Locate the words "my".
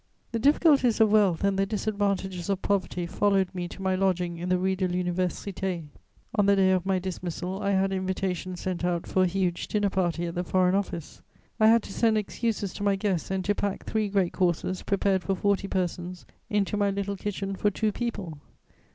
3.83-3.93, 6.87-6.97, 12.83-12.95, 16.77-16.89